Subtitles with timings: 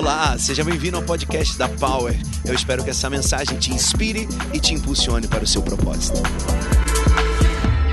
[0.00, 2.14] Olá, seja bem-vindo ao podcast da Power.
[2.46, 6.20] Eu espero que essa mensagem te inspire e te impulsione para o seu propósito.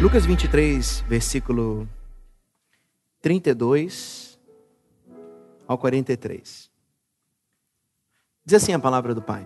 [0.02, 1.86] Lucas 23, versículo
[3.22, 4.40] 32
[5.68, 6.72] ao 43.
[8.46, 9.46] Diz assim a palavra do Pai: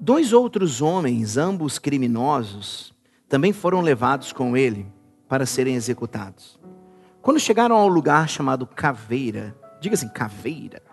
[0.00, 2.94] Dois outros homens, ambos criminosos,
[3.28, 4.90] também foram levados com ele
[5.28, 6.58] para serem executados.
[7.20, 10.87] Quando chegaram ao lugar chamado Caveira, diga assim, Caveira,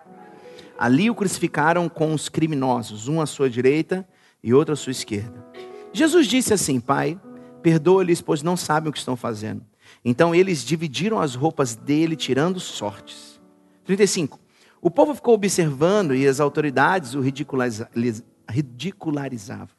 [0.77, 4.07] ali o crucificaram com os criminosos, um à sua direita
[4.43, 5.45] e outro à sua esquerda.
[5.93, 7.19] Jesus disse assim: Pai,
[7.61, 9.63] perdoa-lhes, pois não sabem o que estão fazendo.
[10.03, 13.39] Então eles dividiram as roupas dele, tirando sortes.
[13.85, 14.39] 35.
[14.81, 19.69] O povo ficou observando e as autoridades o ridicularizavam.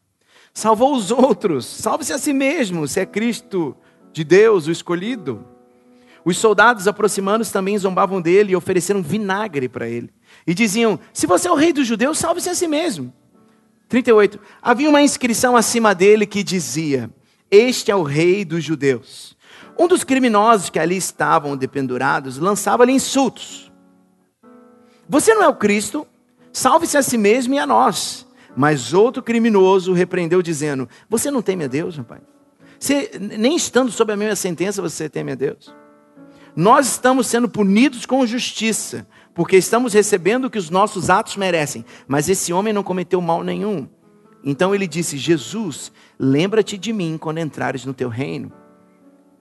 [0.53, 3.77] Salvou os outros, salve-se a si mesmo, se é Cristo
[4.13, 5.47] de Deus, o escolhido.
[6.25, 10.11] Os soldados aproximando-se também zombavam dele e ofereceram vinagre para ele.
[10.47, 13.13] E diziam: Se você é o rei dos judeus, salve-se a si mesmo.
[13.89, 14.41] 38.
[14.61, 17.11] Havia uma inscrição acima dele que dizia:
[17.51, 19.37] Este é o rei dos judeus.
[19.79, 23.71] Um dos criminosos que ali estavam dependurados lançava-lhe insultos.
[25.09, 26.07] Você não é o Cristo?
[26.53, 28.27] Salve-se a si mesmo e a nós.
[28.57, 32.23] Mas outro criminoso repreendeu, dizendo: Você não teme a Deus, rapaz?
[32.79, 35.75] Você, nem estando sob a mesma sentença, você teme a Deus?
[36.55, 41.85] Nós estamos sendo punidos com justiça, porque estamos recebendo o que os nossos atos merecem.
[42.09, 43.87] Mas esse homem não cometeu mal nenhum.
[44.43, 48.51] Então ele disse: Jesus, lembra-te de mim quando entrares no teu reino.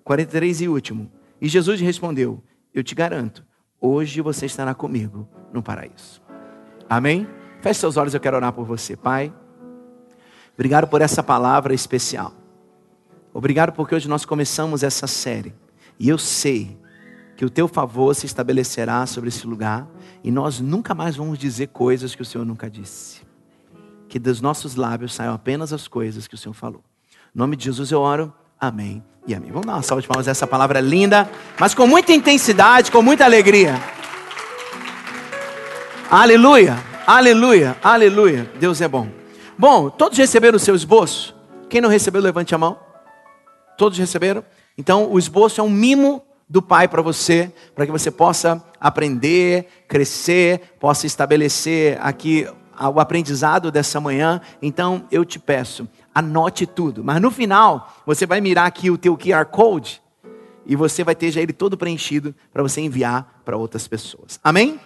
[0.03, 1.09] 43 e último.
[1.39, 3.45] E Jesus respondeu: Eu te garanto,
[3.79, 6.21] hoje você estará comigo no paraíso.
[6.89, 7.25] Amém?
[7.61, 9.33] Feche seus olhos, eu quero orar por você, Pai.
[10.53, 12.33] Obrigado por essa palavra especial.
[13.33, 15.55] Obrigado porque hoje nós começamos essa série.
[15.97, 16.77] E eu sei
[17.35, 19.87] que o teu favor se estabelecerá sobre esse lugar
[20.23, 23.21] e nós nunca mais vamos dizer coisas que o Senhor nunca disse.
[24.07, 26.81] Que dos nossos lábios saiam apenas as coisas que o Senhor falou.
[27.35, 28.33] Em nome de Jesus eu oro.
[28.59, 29.51] Amém e amém.
[29.51, 31.29] Vamos dar uma salva de palmas essa palavra linda,
[31.59, 33.75] mas com muita intensidade, com muita alegria.
[36.09, 38.49] Aleluia, aleluia, aleluia.
[38.59, 39.09] Deus é bom.
[39.57, 41.35] Bom, todos receberam o seu esboço?
[41.69, 42.79] Quem não recebeu, levante a mão.
[43.77, 44.43] Todos receberam?
[44.77, 49.67] Então, o esboço é um mimo do Pai para você, para que você possa aprender,
[49.87, 52.47] crescer, possa estabelecer aqui
[52.93, 54.41] o aprendizado dessa manhã.
[54.61, 57.03] Então eu te peço, anote tudo.
[57.03, 60.01] Mas no final, você vai mirar aqui o teu QR Code
[60.65, 64.39] e você vai ter já ele todo preenchido para você enviar para outras pessoas.
[64.43, 64.79] Amém?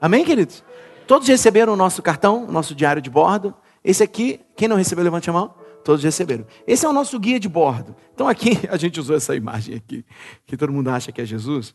[0.00, 0.64] Amém, queridos?
[1.06, 3.54] Todos receberam o nosso cartão, o nosso diário de bordo?
[3.84, 5.54] Esse aqui, quem não recebeu, levante a mão.
[5.84, 6.46] Todos receberam.
[6.66, 7.96] Esse é o nosso guia de bordo.
[8.14, 10.04] Então aqui a gente usou essa imagem aqui,
[10.46, 11.74] que todo mundo acha que é Jesus,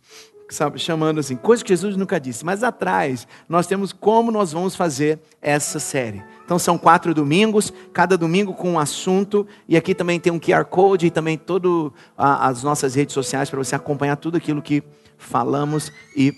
[0.50, 2.46] sabe, chamando assim, coisas que Jesus nunca disse.
[2.46, 6.24] Mas atrás nós temos como nós vamos fazer essa série.
[6.44, 10.66] Então são quatro domingos, cada domingo com um assunto, e aqui também tem um QR
[10.66, 14.84] Code e também todas as nossas redes sociais para você acompanhar tudo aquilo que
[15.18, 16.34] falamos e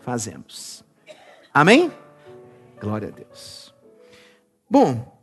[0.00, 0.84] fazemos.
[1.52, 1.90] Amém?
[2.80, 3.72] Glória a Deus.
[4.68, 5.13] Bom,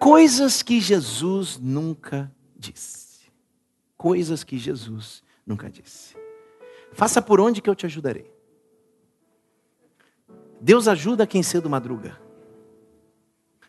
[0.00, 3.30] Coisas que Jesus nunca disse.
[3.98, 6.16] Coisas que Jesus nunca disse.
[6.90, 8.32] Faça por onde que eu te ajudarei.
[10.58, 12.18] Deus ajuda quem cedo madruga.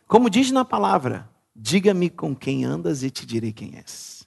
[0.08, 4.26] Como diz na palavra, diga-me com quem andas e te direi quem és.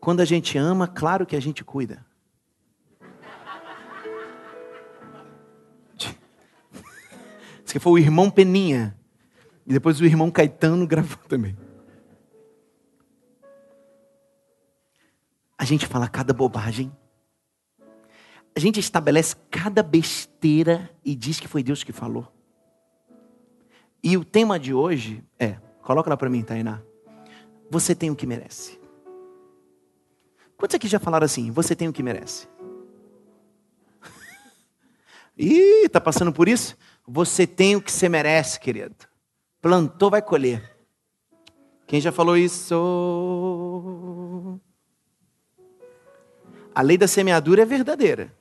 [0.00, 2.04] Quando a gente ama, claro que a gente cuida.
[7.72, 8.94] Que foi o irmão Peninha.
[9.66, 11.56] E depois o irmão Caetano gravou também.
[15.56, 16.94] A gente fala cada bobagem.
[18.54, 22.30] A gente estabelece cada besteira e diz que foi Deus que falou.
[24.04, 26.82] E o tema de hoje é, coloca lá para mim, Tainá.
[27.70, 28.78] Você tem o que merece.
[30.58, 31.50] Quantos aqui já falaram assim?
[31.50, 32.46] Você tem o que merece?
[35.38, 36.76] Ih, tá passando por isso?
[37.06, 38.94] Você tem o que você merece, querido.
[39.60, 40.76] Plantou, vai colher.
[41.86, 42.74] Quem já falou isso?
[46.74, 48.34] A lei da semeadura é verdadeira.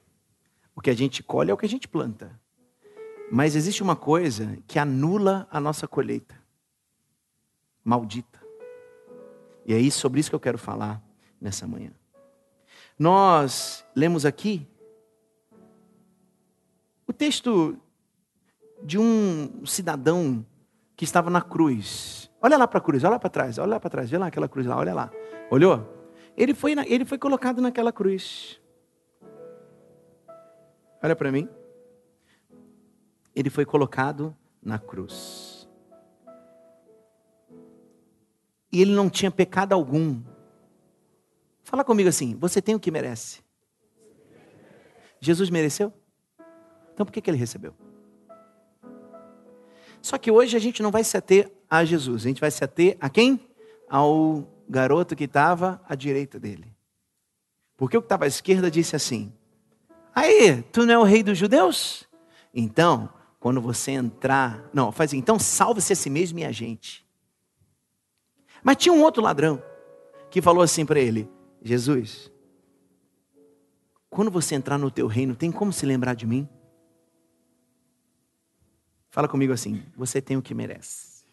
[0.76, 2.40] O que a gente colhe é o que a gente planta.
[3.32, 6.40] Mas existe uma coisa que anula a nossa colheita.
[7.84, 8.40] Maldita.
[9.66, 11.02] E é sobre isso que eu quero falar
[11.40, 11.92] nessa manhã.
[12.98, 14.68] Nós lemos aqui
[17.08, 17.78] o texto
[18.84, 20.46] de um cidadão
[20.96, 22.32] que estava na cruz.
[22.42, 24.48] Olha lá para a cruz, olha para trás, olha lá para trás, vê lá aquela
[24.48, 25.12] cruz lá, olha lá.
[25.50, 26.02] Olhou?
[26.36, 28.60] Ele foi, ele foi colocado naquela cruz.
[31.04, 31.48] Olha para mim.
[33.36, 35.70] Ele foi colocado na cruz.
[38.72, 40.22] E ele não tinha pecado algum.
[41.64, 43.44] Fala comigo assim: você tem o que merece.
[45.20, 45.94] Jesus mereceu?
[46.94, 47.74] Então por que, que ele recebeu?
[50.02, 52.64] Só que hoje a gente não vai se ater a Jesus, a gente vai se
[52.64, 53.40] ater a quem?
[53.90, 56.74] Ao garoto que estava à direita dele.
[57.78, 59.32] Porque o que estava à esquerda disse assim:
[60.14, 62.08] Aí, tu não é o rei dos judeus?
[62.54, 63.10] Então,
[63.40, 64.70] quando você entrar.
[64.74, 67.06] Não, faz então salve-se a si mesmo e a gente.
[68.64, 69.62] Mas tinha um outro ladrão
[70.30, 71.30] que falou assim para ele:
[71.62, 72.32] Jesus,
[74.10, 76.48] quando você entrar no teu reino, tem como se lembrar de mim?
[79.12, 81.26] Fala comigo assim: você tem o que merece.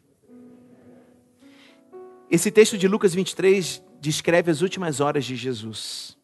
[2.29, 6.19] Esse texto de Lucas 23 descreve as últimas horas de Jesus.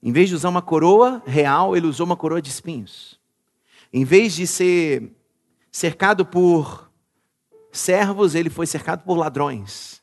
[0.00, 3.18] Em vez de usar uma coroa real, ele usou uma coroa de espinhos.
[3.92, 5.12] Em vez de ser
[5.70, 6.90] cercado por
[7.72, 10.02] servos, ele foi cercado por ladrões.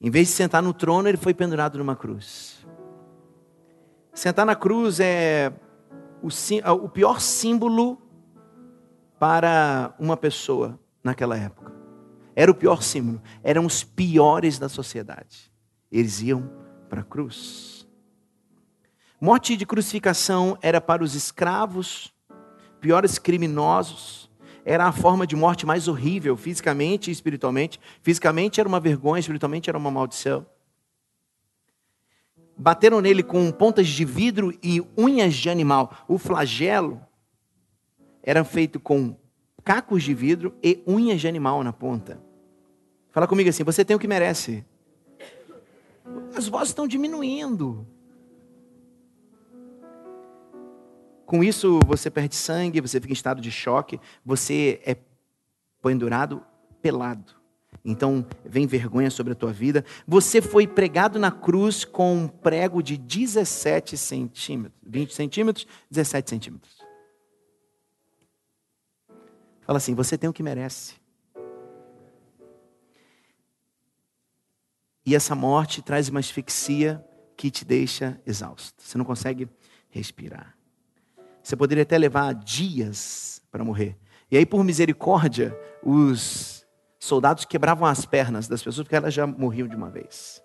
[0.00, 2.64] Em vez de sentar no trono, ele foi pendurado numa cruz.
[4.12, 5.52] Sentar na cruz é
[6.22, 6.28] o,
[6.84, 8.09] o pior símbolo
[9.20, 11.70] para uma pessoa naquela época.
[12.34, 13.20] Era o pior símbolo.
[13.44, 15.52] Eram os piores da sociedade.
[15.92, 16.50] Eles iam
[16.88, 17.86] para a cruz.
[19.20, 22.14] Morte de crucificação era para os escravos,
[22.80, 24.30] piores criminosos.
[24.64, 27.78] Era a forma de morte mais horrível, fisicamente e espiritualmente.
[28.00, 30.46] Fisicamente era uma vergonha, espiritualmente era uma maldição.
[32.56, 35.94] Bateram nele com pontas de vidro e unhas de animal.
[36.08, 37.02] O flagelo
[38.22, 39.16] eram feitos com
[39.64, 42.20] cacos de vidro e unhas de animal na ponta.
[43.10, 44.64] Fala comigo assim: você tem o que merece.
[46.34, 47.86] As vozes estão diminuindo.
[51.26, 54.96] Com isso, você perde sangue, você fica em estado de choque, você é
[55.80, 56.42] pendurado
[56.82, 57.34] pelado.
[57.84, 59.84] Então, vem vergonha sobre a tua vida.
[60.06, 64.80] Você foi pregado na cruz com um prego de 17 centímetros.
[64.82, 66.79] 20 centímetros, 17 centímetros.
[69.70, 70.94] Fala assim: você tem o que merece.
[75.06, 77.06] E essa morte traz uma asfixia
[77.36, 78.82] que te deixa exausto.
[78.82, 79.48] Você não consegue
[79.88, 80.58] respirar.
[81.40, 83.96] Você poderia até levar dias para morrer.
[84.28, 86.66] E aí, por misericórdia, os
[86.98, 90.42] soldados quebravam as pernas das pessoas porque elas já morriam de uma vez.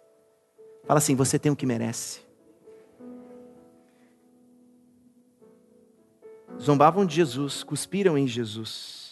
[0.85, 2.19] Fala assim: você tem o que merece.
[6.61, 9.04] Zombavam de Jesus, cuspiram em Jesus.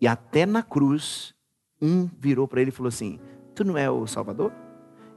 [0.00, 1.34] E até na cruz,
[1.80, 3.20] um virou para ele e falou assim:
[3.54, 4.52] Tu não é o Salvador?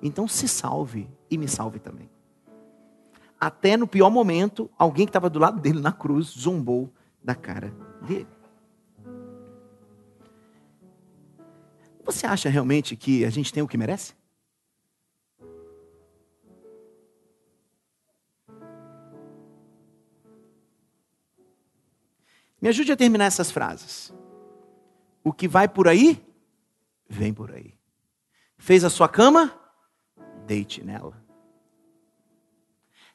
[0.02, 2.10] Então se salve e me salve também.
[3.40, 6.92] Até no pior momento, alguém que estava do lado dele na cruz zombou
[7.24, 8.28] da cara dele.
[12.06, 14.14] Você acha realmente que a gente tem o que merece?
[22.62, 24.14] Me ajude a terminar essas frases.
[25.24, 26.24] O que vai por aí,
[27.08, 27.74] vem por aí.
[28.58, 29.54] Fez a sua cama?
[30.46, 31.22] Deite nela.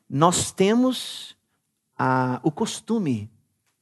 [0.09, 1.37] Nós temos
[1.97, 3.31] a, o costume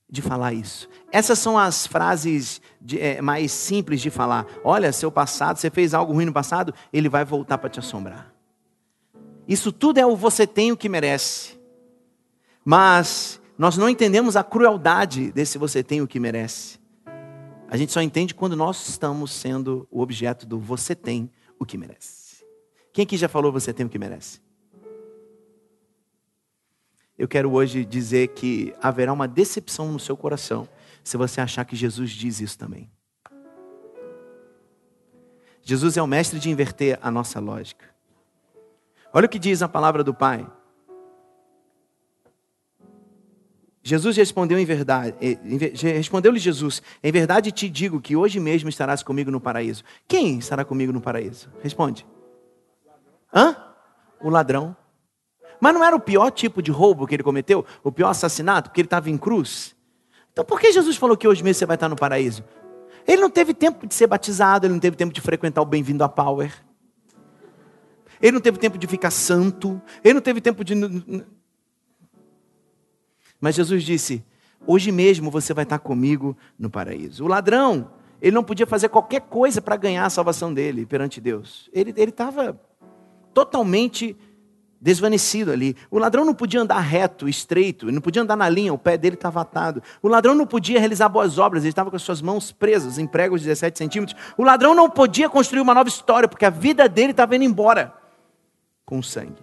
[0.08, 0.88] de falar isso.
[1.12, 4.46] Essas são as frases de, é, mais simples de falar.
[4.64, 8.32] Olha, seu passado, você fez algo ruim no passado, ele vai voltar para te assombrar.
[9.46, 11.58] Isso tudo é o você tem o que merece.
[12.64, 16.78] Mas nós não entendemos a crueldade desse você tem o que merece.
[17.68, 21.76] A gente só entende quando nós estamos sendo o objeto do você tem o que
[21.76, 22.44] merece.
[22.92, 24.40] Quem aqui já falou você tem o que merece?
[27.18, 30.68] Eu quero hoje dizer que haverá uma decepção no seu coração
[31.02, 32.90] se você achar que Jesus diz isso também.
[35.62, 37.86] Jesus é o mestre de inverter a nossa lógica.
[39.12, 40.46] Olha o que diz a palavra do Pai.
[43.86, 45.38] Jesus respondeu em verdade, eh,
[45.92, 49.84] respondeu-lhe Jesus: Em verdade te digo que hoje mesmo estarás comigo no paraíso.
[50.08, 51.48] Quem estará comigo no paraíso?
[51.62, 52.04] Responde.
[53.32, 53.56] Hã?
[54.20, 54.76] O ladrão.
[55.60, 57.64] Mas não era o pior tipo de roubo que ele cometeu?
[57.84, 58.70] O pior assassinato?
[58.70, 59.76] Porque ele estava em cruz?
[60.32, 62.42] Então por que Jesus falou que hoje mesmo você vai estar no paraíso?
[63.06, 66.02] Ele não teve tempo de ser batizado, ele não teve tempo de frequentar o Bem-vindo
[66.02, 66.52] a Power.
[68.20, 70.74] Ele não teve tempo de ficar santo, ele não teve tempo de
[73.40, 74.24] mas Jesus disse:
[74.66, 77.24] Hoje mesmo você vai estar comigo no paraíso.
[77.24, 77.90] O ladrão,
[78.20, 81.70] ele não podia fazer qualquer coisa para ganhar a salvação dele perante Deus.
[81.72, 82.58] Ele estava
[83.32, 84.16] totalmente
[84.80, 85.76] desvanecido ali.
[85.90, 89.14] O ladrão não podia andar reto, estreito, não podia andar na linha, o pé dele
[89.14, 89.82] estava atado.
[90.02, 93.06] O ladrão não podia realizar boas obras, ele estava com as suas mãos presas em
[93.06, 94.18] pregos de 17 centímetros.
[94.36, 97.92] O ladrão não podia construir uma nova história, porque a vida dele estava indo embora
[98.84, 99.42] com sangue.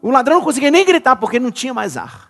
[0.00, 2.27] O ladrão não conseguia nem gritar porque não tinha mais ar.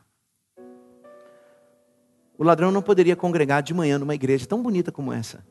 [2.38, 5.44] O ladrão não poderia congregar de manhã numa igreja tão bonita como essa.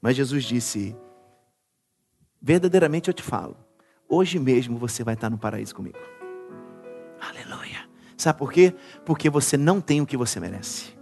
[0.00, 0.96] Mas Jesus disse:
[2.40, 3.56] Verdadeiramente eu te falo,
[4.08, 5.98] hoje mesmo você vai estar no paraíso comigo.
[7.20, 7.90] Aleluia.
[8.16, 8.74] Sabe por quê?
[9.04, 10.96] Porque você não tem o que você merece.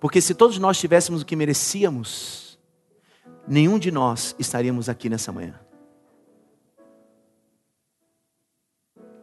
[0.00, 2.58] Porque se todos nós tivéssemos o que merecíamos,
[3.46, 5.60] nenhum de nós estaríamos aqui nessa manhã.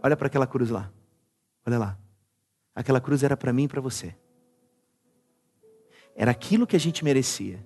[0.03, 0.91] Olha para aquela cruz lá.
[1.65, 2.06] Olha lá.
[2.77, 4.13] Aquela cruz era para mim e para você.
[6.15, 7.59] Era aquilo que a gente merecia.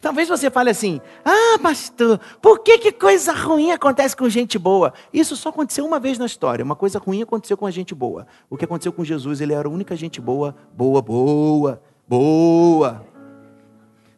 [0.00, 4.92] Talvez você fale assim: Ah, pastor, por que, que coisa ruim acontece com gente boa?
[5.12, 6.64] Isso só aconteceu uma vez na história.
[6.64, 8.26] Uma coisa ruim aconteceu com a gente boa.
[8.50, 13.06] O que aconteceu com Jesus, ele era a única gente boa, boa, boa, boa.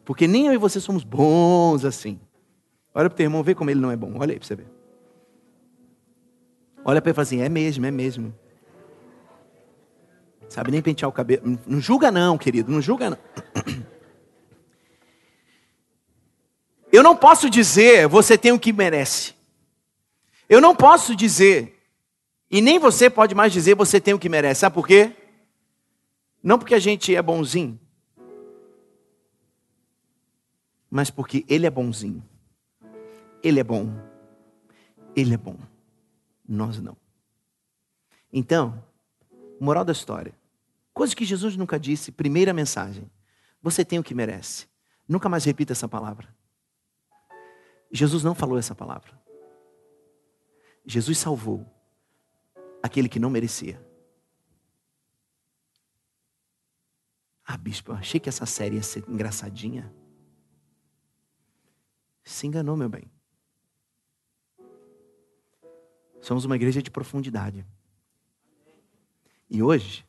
[0.03, 2.19] Porque nem eu e você somos bons assim.
[2.95, 4.13] Olha para o teu irmão, vê como ele não é bom.
[4.17, 4.71] Olha aí para você ver.
[6.83, 8.33] Olha para ele e fala assim: É mesmo, é mesmo.
[10.51, 11.57] Sabe nem pentear o cabelo.
[11.65, 13.17] Não julga, não, querido, não julga, não.
[16.91, 19.33] Eu não posso dizer, você tem o que merece.
[20.49, 21.81] Eu não posso dizer,
[22.49, 24.59] e nem você pode mais dizer, você tem o que merece.
[24.59, 25.15] Sabe por quê?
[26.43, 27.79] Não porque a gente é bonzinho,
[30.89, 32.21] mas porque Ele é bonzinho.
[33.41, 33.89] Ele é bom.
[35.15, 35.55] Ele é bom.
[36.45, 36.97] Nós não.
[38.33, 38.83] Então,
[39.57, 40.40] moral da história.
[41.01, 43.09] Coisa que Jesus nunca disse, primeira mensagem.
[43.59, 44.67] Você tem o que merece.
[45.07, 46.31] Nunca mais repita essa palavra.
[47.91, 49.19] Jesus não falou essa palavra.
[50.85, 51.65] Jesus salvou
[52.83, 53.83] aquele que não merecia.
[57.43, 59.91] Ah, bispo, achei que essa série ia ser engraçadinha.
[62.23, 63.11] Se enganou, meu bem.
[66.21, 67.65] Somos uma igreja de profundidade.
[69.49, 70.05] E hoje,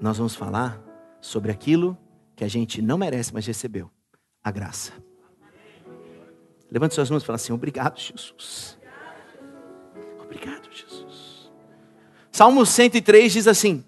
[0.00, 0.80] nós vamos falar
[1.20, 1.96] sobre aquilo
[2.34, 3.90] que a gente não merece, mas recebeu:
[4.42, 4.92] a graça.
[6.70, 8.78] Levante suas mãos e fala assim: Obrigado, Jesus.
[10.22, 11.50] Obrigado, Jesus.
[12.30, 13.84] Salmo 103 diz assim: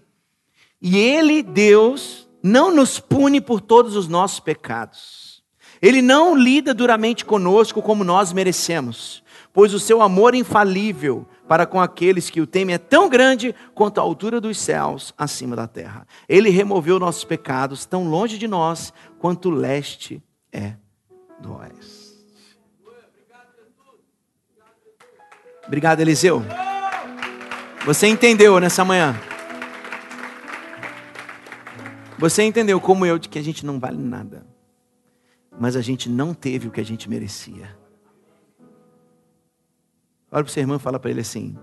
[0.81, 5.43] E Ele, Deus, não nos pune por todos os nossos pecados.
[5.81, 9.23] Ele não lida duramente conosco como nós merecemos,
[9.53, 13.99] pois o seu amor infalível para com aqueles que o temem é tão grande quanto
[13.99, 16.07] a altura dos céus acima da terra.
[16.29, 20.75] Ele removeu nossos pecados tão longe de nós quanto o leste é
[21.41, 22.09] do oeste.
[25.67, 26.43] Obrigado, Eliseu.
[27.85, 29.19] Você entendeu nessa manhã?
[32.19, 34.47] Você entendeu como eu de que a gente não vale nada,
[35.59, 37.77] mas a gente não teve o que a gente merecia.
[40.31, 41.57] Olha para o seu irmão e fala para ele assim: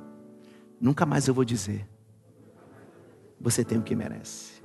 [0.79, 1.87] nunca mais eu vou dizer,
[3.39, 4.63] você tem o que merece.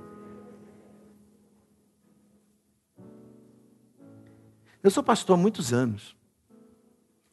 [4.83, 6.15] Eu sou pastor há muitos anos.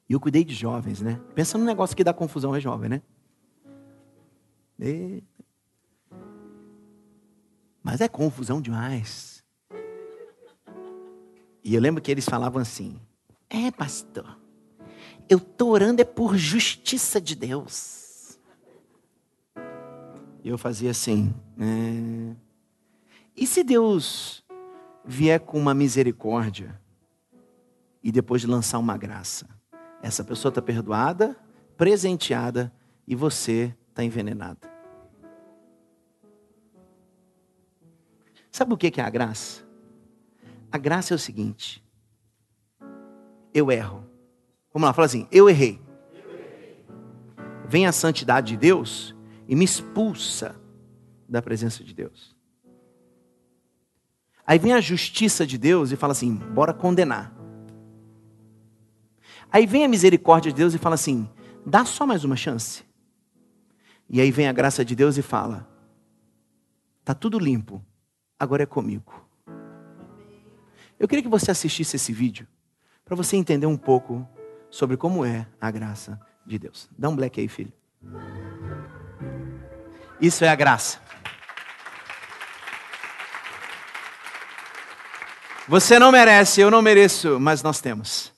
[0.09, 1.21] E eu cuidei de jovens, né?
[1.35, 3.03] Pensa num negócio que dá confusão é jovem, né?
[4.79, 5.23] E...
[7.83, 9.43] Mas é confusão demais.
[11.65, 13.01] E eu lembro que eles falavam assim:
[13.49, 14.39] É, pastor,
[15.29, 18.39] eu estou orando é por justiça de Deus.
[20.43, 22.35] E eu fazia assim: é...
[23.37, 24.45] E se Deus
[25.05, 26.81] vier com uma misericórdia
[28.03, 29.49] e depois lançar uma graça?
[30.03, 31.37] Essa pessoa está perdoada,
[31.77, 32.73] presenteada
[33.07, 34.69] e você está envenenado.
[38.51, 39.63] Sabe o que é a graça?
[40.73, 41.85] A graça é o seguinte:
[43.53, 44.08] eu erro.
[44.73, 45.81] Vamos lá, fala assim: eu errei.
[47.69, 49.15] Vem a santidade de Deus
[49.47, 50.57] e me expulsa
[51.29, 52.37] da presença de Deus.
[54.47, 57.35] Aí vem a justiça de Deus e fala assim: bora condenar.
[59.51, 61.29] Aí vem a misericórdia de Deus e fala assim:
[61.67, 62.85] dá só mais uma chance.
[64.09, 65.69] E aí vem a graça de Deus e fala:
[67.05, 67.85] tá tudo limpo,
[68.39, 69.27] agora é comigo.
[70.99, 72.47] Eu queria que você assistisse esse vídeo
[73.05, 74.27] para você entender um pouco
[74.71, 76.89] sobre como é a graça de Deus.
[76.97, 77.73] Dá um black aí, filho.
[80.21, 81.01] Isso é a graça.
[85.69, 88.33] Você não merece, eu não mereço, mas nós temos.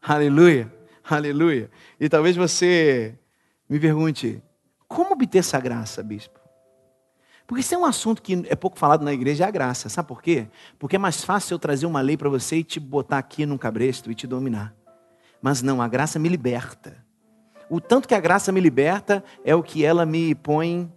[0.00, 0.72] Aleluia.
[1.04, 1.70] Aleluia.
[1.98, 3.18] E talvez você
[3.68, 4.42] me pergunte:
[4.86, 6.41] como obter essa graça, bispo?
[7.52, 9.90] Porque isso é um assunto que é pouco falado na igreja, é a graça.
[9.90, 10.48] Sabe por quê?
[10.78, 13.58] Porque é mais fácil eu trazer uma lei para você e te botar aqui num
[13.58, 14.74] cabresto e te dominar.
[15.42, 16.96] Mas não, a graça me liberta.
[17.68, 20.90] O tanto que a graça me liberta é o que ela me põe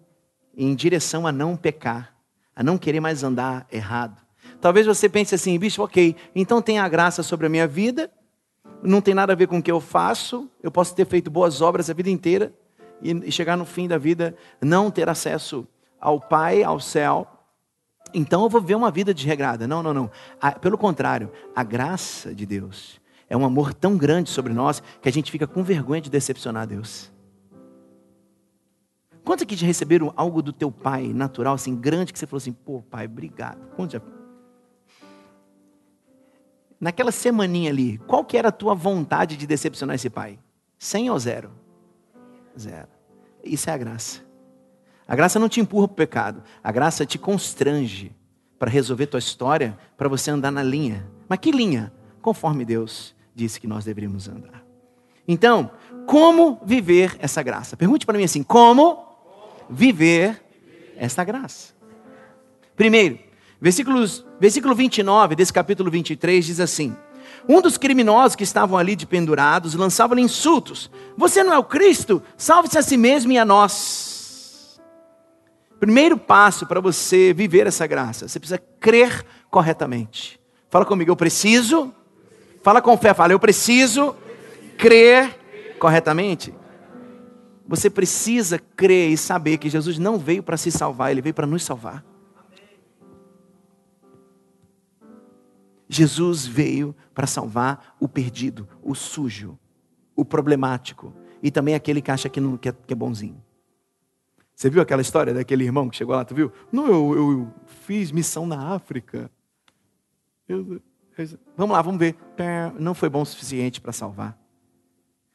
[0.55, 2.15] em direção a não pecar,
[2.55, 4.21] a não querer mais andar errado.
[4.61, 8.09] Talvez você pense assim, bicho, ok, então tem a graça sobre a minha vida,
[8.81, 11.59] não tem nada a ver com o que eu faço, eu posso ter feito boas
[11.59, 12.53] obras a vida inteira
[13.01, 15.67] e chegar no fim da vida não ter acesso
[16.05, 17.27] ao Pai, ao céu.
[18.13, 19.67] Então eu vou ver uma vida desregrada.
[19.67, 20.11] Não, não, não.
[20.61, 25.11] Pelo contrário, a graça de Deus é um amor tão grande sobre nós que a
[25.11, 27.11] gente fica com vergonha de decepcionar Deus.
[29.23, 32.53] Quantos aqui já receberam algo do teu pai natural, assim, grande, que você falou assim,
[32.53, 33.59] pô, pai, obrigado.
[33.89, 33.99] Já...
[36.79, 40.37] Naquela semaninha ali, qual que era a tua vontade de decepcionar esse pai?
[40.77, 41.51] 100 ou zero?
[42.57, 42.89] Zero.
[43.43, 44.24] Isso é a graça.
[45.07, 46.43] A graça não te empurra para o pecado.
[46.63, 48.11] A graça te constrange
[48.57, 51.05] para resolver tua história, para você andar na linha.
[51.27, 51.93] Mas que linha?
[52.21, 54.63] Conforme Deus disse que nós deveríamos andar.
[55.27, 55.71] Então,
[56.05, 57.75] como viver essa graça?
[57.75, 59.05] Pergunte para mim assim: como
[59.69, 60.41] viver
[60.95, 61.73] essa graça?
[62.75, 63.19] Primeiro,
[63.59, 66.95] versículos, versículo 29 desse capítulo 23 diz assim:
[67.47, 72.21] um dos criminosos que estavam ali de pendurados lançava-lhe insultos: Você não é o Cristo?
[72.37, 74.14] Salve-se a si mesmo e a nós.
[75.85, 80.41] Primeiro passo para você viver essa graça, você precisa crer corretamente.
[80.67, 81.93] Fala comigo, eu preciso.
[82.63, 84.15] Fala com fé, fala, eu preciso
[84.79, 86.51] crer corretamente.
[87.67, 91.45] Você precisa crer e saber que Jesus não veio para se salvar, ele veio para
[91.45, 92.03] nos salvar.
[95.87, 99.55] Jesus veio para salvar o perdido, o sujo,
[100.15, 101.13] o problemático
[101.43, 103.44] e também aquele que acha que, não, que, é, que é bonzinho.
[104.55, 106.51] Você viu aquela história daquele irmão que chegou lá, tu viu?
[106.71, 109.29] Não, eu, eu fiz missão na África.
[110.47, 110.81] Eu,
[111.17, 112.15] eu, vamos lá, vamos ver.
[112.79, 114.39] Não foi bom o suficiente para salvar.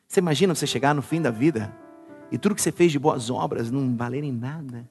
[0.08, 1.76] Você imagina você chegar no fim da vida
[2.32, 4.88] e tudo que você fez de boas obras não valerem nada?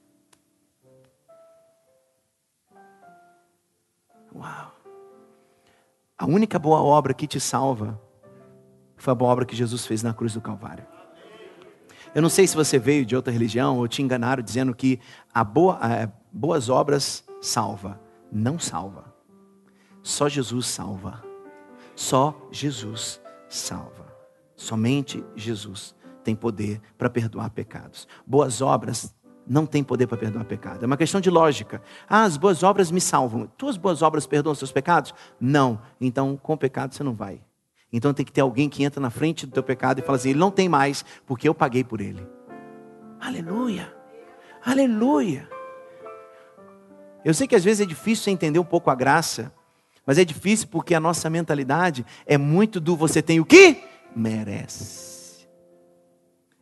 [4.32, 4.74] Uau!
[6.16, 8.00] A única boa obra que te salva
[8.96, 10.86] foi a boa obra que Jesus fez na cruz do Calvário.
[12.14, 14.98] Eu não sei se você veio de outra religião ou te enganaram dizendo que
[15.32, 15.78] a boa,
[16.32, 18.00] boas obras salva.
[18.32, 19.14] Não salva.
[20.02, 21.22] Só Jesus salva.
[21.94, 24.06] Só Jesus salva.
[24.56, 25.94] Somente Jesus
[26.24, 28.08] tem poder para perdoar pecados.
[28.26, 29.14] Boas obras
[29.46, 30.82] não tem poder para perdoar pecado.
[30.82, 31.82] É uma questão de lógica.
[32.08, 33.46] Ah, as boas obras me salvam.
[33.56, 35.14] Tuas boas obras perdoam seus pecados?
[35.40, 35.80] Não.
[36.00, 37.40] Então, com o pecado você não vai.
[37.92, 40.30] Então tem que ter alguém que entra na frente do teu pecado e fala assim:
[40.30, 42.26] ele não tem mais, porque eu paguei por ele.
[43.20, 43.92] Aleluia.
[44.64, 45.48] Aleluia.
[47.24, 49.52] Eu sei que às vezes é difícil entender um pouco a graça,
[50.06, 53.82] mas é difícil porque a nossa mentalidade é muito do você tem o que
[54.14, 55.46] merece.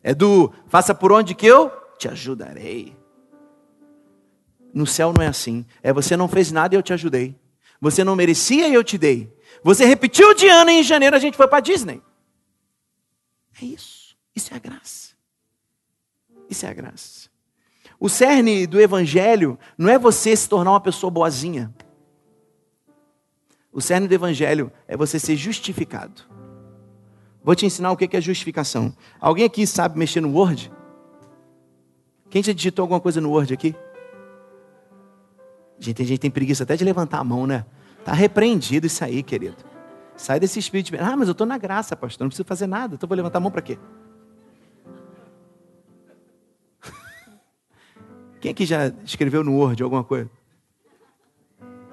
[0.03, 2.97] É do faça por onde que eu te ajudarei.
[4.73, 5.65] No céu não é assim.
[5.81, 7.35] É você não fez nada e eu te ajudei.
[7.81, 9.33] Você não merecia e eu te dei.
[9.63, 12.01] Você repetiu de ano e em janeiro a gente foi para Disney.
[13.61, 14.15] É isso.
[14.35, 15.13] Isso é a graça.
[16.49, 17.29] Isso é a graça.
[17.99, 21.73] O cerne do evangelho não é você se tornar uma pessoa boazinha.
[23.71, 26.23] O cerne do evangelho é você ser justificado.
[27.43, 28.95] Vou te ensinar o que é justificação.
[29.19, 30.71] Alguém aqui sabe mexer no Word?
[32.29, 33.75] Quem já digitou alguma coisa no Word aqui?
[35.79, 37.65] Gente, tem gente tem preguiça até de levantar a mão, né?
[38.03, 39.57] Tá repreendido isso aí, querido.
[40.15, 40.97] Sai desse espírito de...
[40.97, 42.25] Ah, mas eu estou na graça, pastor.
[42.25, 42.95] Não preciso fazer nada.
[42.95, 43.77] Então vou levantar a mão para quê?
[48.41, 50.29] Quem aqui já escreveu no Word alguma coisa?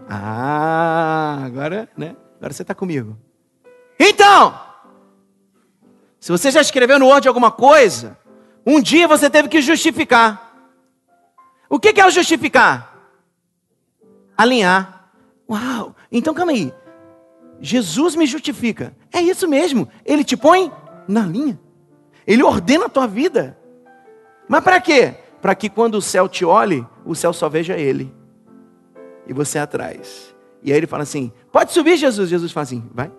[0.09, 2.17] Ah, agora, né?
[2.39, 3.17] Agora você está comigo.
[3.99, 4.61] Então,
[6.21, 8.19] se você já escreveu no Word alguma coisa,
[8.65, 10.53] um dia você teve que justificar.
[11.69, 12.93] O que é o justificar?
[14.37, 14.96] Alinhar.
[15.49, 15.95] Uau!
[16.11, 16.73] Então calma aí.
[17.61, 18.95] Jesus me justifica.
[19.13, 19.89] É isso mesmo.
[20.05, 20.71] Ele te põe
[21.09, 21.59] na linha.
[22.27, 23.59] Ele ordena a tua vida.
[24.49, 25.15] Mas para quê?
[25.41, 28.13] Para que quando o céu te olhe, o céu só veja ele.
[29.27, 30.35] E você atrás.
[30.63, 32.29] E aí ele fala assim: Pode subir, Jesus.
[32.29, 33.13] Jesus fala assim: Vai.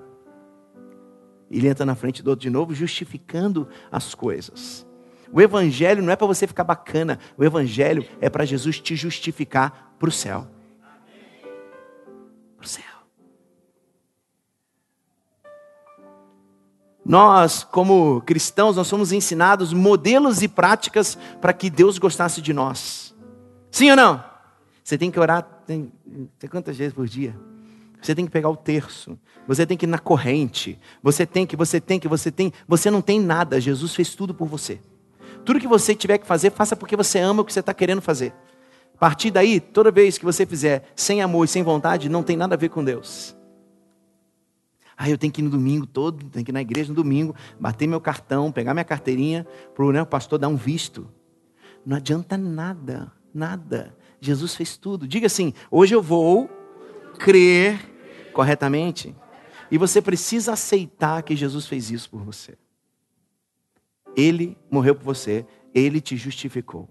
[1.50, 4.86] Ele entra na frente do outro de novo, justificando as coisas.
[5.32, 9.96] O Evangelho não é para você ficar bacana, o Evangelho é para Jesus te justificar
[10.00, 10.48] para o céu.
[12.58, 12.84] Para o céu.
[17.06, 23.16] Nós, como cristãos, nós somos ensinados modelos e práticas para que Deus gostasse de nós.
[23.72, 24.24] Sim ou não?
[24.84, 25.92] Você tem que orar tem,
[26.40, 27.38] tem quantas vezes por dia?
[28.02, 29.20] Você tem que pegar o terço.
[29.46, 30.80] Você tem que ir na corrente.
[31.04, 32.54] Você tem que, você tem que, você tem.
[32.68, 33.60] Você não tem nada.
[33.60, 34.80] Jesus fez tudo por você.
[35.44, 38.02] Tudo que você tiver que fazer, faça porque você ama o que você está querendo
[38.02, 38.34] fazer.
[38.98, 42.36] A partir daí, toda vez que você fizer sem amor e sem vontade, não tem
[42.36, 43.38] nada a ver com Deus.
[44.98, 47.36] Ah, eu tenho que ir no domingo todo, tenho que ir na igreja no domingo,
[47.60, 51.08] bater meu cartão, pegar minha carteirinha, para né, o pastor dar um visto.
[51.86, 53.96] Não adianta nada, nada.
[54.20, 55.08] Jesus fez tudo.
[55.08, 56.50] Diga assim: hoje eu vou
[57.20, 57.80] crer
[58.34, 59.16] corretamente.
[59.70, 62.58] E você precisa aceitar que Jesus fez isso por você.
[64.16, 66.90] Ele morreu por você, ele te justificou.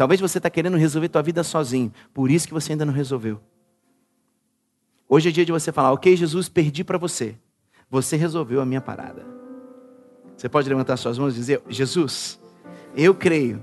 [0.00, 3.38] Talvez você está querendo resolver tua vida sozinho, por isso que você ainda não resolveu.
[5.06, 7.36] Hoje é dia de você falar, ok, Jesus, perdi para você.
[7.90, 9.26] Você resolveu a minha parada.
[10.34, 12.40] Você pode levantar suas mãos e dizer, Jesus,
[12.96, 13.62] eu creio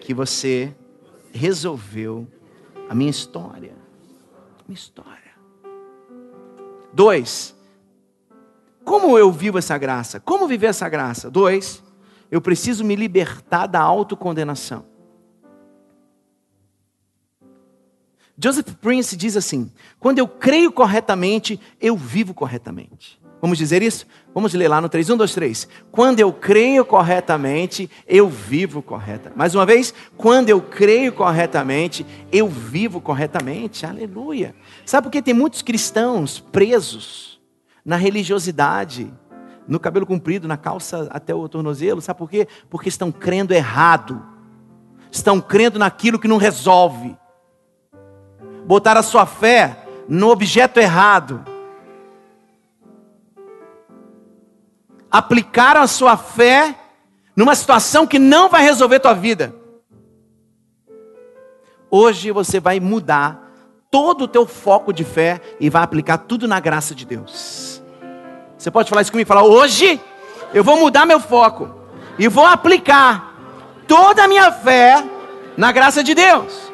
[0.00, 0.72] que você
[1.32, 2.28] resolveu
[2.88, 3.74] a minha história.
[4.68, 5.34] Minha história.
[6.92, 7.56] Dois,
[8.84, 10.20] como eu vivo essa graça?
[10.20, 11.28] Como viver essa graça?
[11.28, 11.82] Dois,
[12.30, 14.94] eu preciso me libertar da autocondenação.
[18.38, 23.18] Joseph Prince diz assim: quando eu creio corretamente, eu vivo corretamente.
[23.40, 24.06] Vamos dizer isso?
[24.34, 25.68] Vamos ler lá no 3, 1, 2, 3.
[25.92, 29.36] Quando eu creio corretamente, eu vivo corretamente.
[29.36, 33.84] Mais uma vez, quando eu creio corretamente, eu vivo corretamente.
[33.84, 34.54] Aleluia.
[34.86, 37.36] Sabe por que tem muitos cristãos presos?
[37.86, 39.14] na religiosidade,
[39.68, 42.00] no cabelo comprido, na calça até o tornozelo.
[42.00, 42.48] Sabe por quê?
[42.68, 44.26] Porque estão crendo errado.
[45.08, 47.16] Estão crendo naquilo que não resolve.
[48.66, 51.44] Botar a sua fé no objeto errado.
[55.10, 56.74] Aplicaram a sua fé
[57.34, 59.54] numa situação que não vai resolver tua vida.
[61.90, 63.46] Hoje você vai mudar
[63.90, 67.82] todo o teu foco de fé e vai aplicar tudo na graça de Deus.
[68.58, 69.28] Você pode falar isso comigo?
[69.28, 70.00] Falar, hoje
[70.52, 71.70] eu vou mudar meu foco
[72.18, 73.34] e vou aplicar
[73.86, 75.04] toda a minha fé
[75.56, 76.65] na graça de Deus.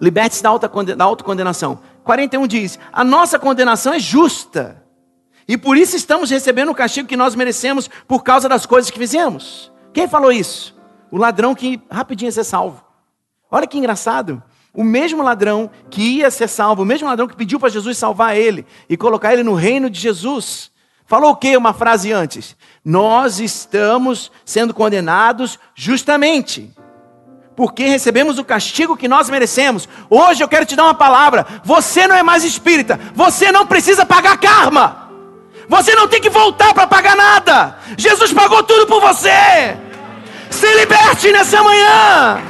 [0.00, 1.80] Liberte-se da autocondenação.
[2.04, 4.82] 41 diz: A nossa condenação é justa.
[5.46, 8.98] E por isso estamos recebendo o castigo que nós merecemos por causa das coisas que
[8.98, 9.70] fizemos.
[9.92, 10.76] Quem falou isso?
[11.10, 12.84] O ladrão que rapidinho ia ser salvo.
[13.50, 14.42] Olha que engraçado.
[14.72, 18.36] O mesmo ladrão que ia ser salvo, o mesmo ladrão que pediu para Jesus salvar
[18.36, 20.70] ele e colocar ele no reino de Jesus,
[21.04, 22.56] falou o que uma frase antes?
[22.84, 26.72] Nós estamos sendo condenados justamente,
[27.60, 29.86] porque recebemos o castigo que nós merecemos.
[30.08, 34.06] Hoje eu quero te dar uma palavra: você não é mais espírita, você não precisa
[34.06, 35.10] pagar karma,
[35.68, 37.76] você não tem que voltar para pagar nada.
[37.98, 39.76] Jesus pagou tudo por você.
[40.48, 42.40] Se liberte nessa manhã.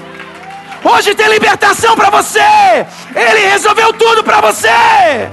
[0.85, 2.87] Hoje tem libertação para você.
[3.13, 5.29] Ele resolveu tudo para você.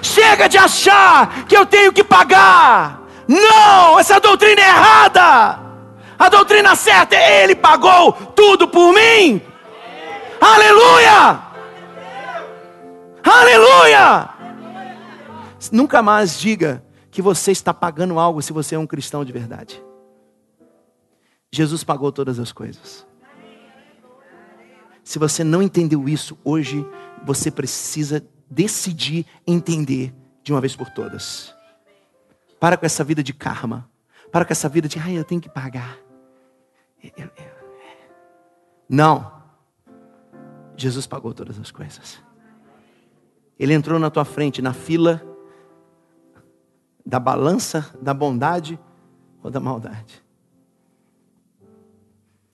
[0.00, 3.02] Chega de achar que eu tenho que pagar.
[3.28, 5.67] Não, essa doutrina é errada.
[6.18, 9.40] A doutrina certa é Ele pagou tudo por mim.
[10.40, 11.40] Aleluia!
[13.22, 14.30] Aleluia!
[15.70, 19.82] Nunca mais diga que você está pagando algo se você é um cristão de verdade.
[21.50, 23.06] Jesus pagou todas as coisas.
[25.02, 26.86] Se você não entendeu isso hoje,
[27.24, 31.54] você precisa decidir entender de uma vez por todas.
[32.60, 33.88] Para com essa vida de karma.
[34.30, 36.07] Para com essa vida de, ai, eu tenho que pagar.
[38.88, 39.38] Não.
[40.76, 42.22] Jesus pagou todas as coisas.
[43.58, 45.22] Ele entrou na tua frente, na fila
[47.04, 48.78] da balança da bondade
[49.42, 50.22] ou da maldade.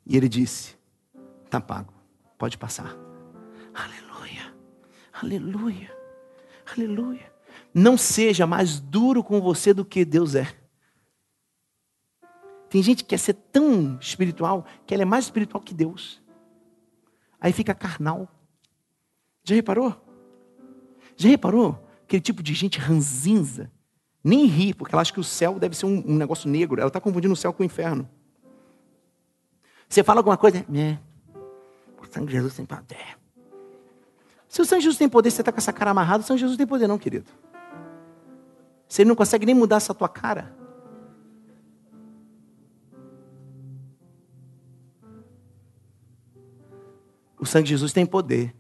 [0.06, 0.76] E ele disse:
[1.44, 1.92] está pago.
[2.38, 2.96] Pode passar.
[3.74, 4.54] Aleluia.
[5.12, 5.96] Aleluia.
[6.72, 7.32] Aleluia.
[7.72, 10.63] Não seja mais duro com você do que Deus é.
[12.74, 16.20] Tem gente que quer ser tão espiritual que ela é mais espiritual que Deus.
[17.40, 18.28] Aí fica carnal.
[19.44, 19.94] Já reparou?
[21.16, 21.78] Já reparou?
[22.02, 23.70] Aquele tipo de gente ranzinza.
[24.24, 26.80] Nem ri, porque ela acha que o céu deve ser um, um negócio negro.
[26.80, 28.10] Ela está confundindo o céu com o inferno.
[29.88, 30.98] Você fala alguma coisa, é,
[32.10, 33.16] sangue de Jesus tem poder.
[34.48, 36.38] Se o sangue de Jesus tem poder, você está com essa cara amarrada, o sangue
[36.38, 37.30] de Jesus tem poder, não, querido.
[38.88, 40.63] Você não consegue nem mudar essa tua cara.
[47.44, 48.54] O sangue de Jesus tem poder